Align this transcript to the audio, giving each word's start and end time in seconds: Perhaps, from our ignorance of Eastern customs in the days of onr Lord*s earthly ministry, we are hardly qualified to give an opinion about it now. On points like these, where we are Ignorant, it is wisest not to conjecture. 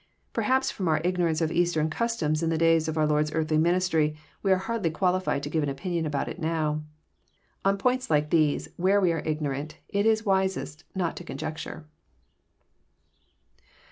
Perhaps, 0.33 0.71
from 0.71 0.87
our 0.87 0.99
ignorance 1.03 1.41
of 1.41 1.51
Eastern 1.51 1.87
customs 1.87 2.41
in 2.41 2.49
the 2.49 2.57
days 2.57 2.87
of 2.87 2.95
onr 2.95 3.07
Lord*s 3.07 3.31
earthly 3.35 3.59
ministry, 3.59 4.15
we 4.41 4.51
are 4.51 4.57
hardly 4.57 4.89
qualified 4.89 5.43
to 5.43 5.49
give 5.51 5.61
an 5.61 5.69
opinion 5.69 6.07
about 6.07 6.27
it 6.27 6.39
now. 6.39 6.81
On 7.63 7.77
points 7.77 8.09
like 8.09 8.31
these, 8.31 8.67
where 8.77 8.99
we 8.99 9.11
are 9.13 9.21
Ignorant, 9.23 9.77
it 9.89 10.07
is 10.07 10.25
wisest 10.25 10.85
not 10.95 11.15
to 11.17 11.23
conjecture. 11.23 11.85